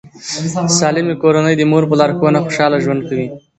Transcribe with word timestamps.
د 0.65 0.67
سالمې 0.79 1.15
کورنۍ 1.21 1.53
د 1.57 1.61
مور 1.71 1.83
په 1.89 1.95
لارښوونه 2.01 2.39
خوشاله 2.45 2.77
ژوند 2.85 3.01
کوي. 3.09 3.27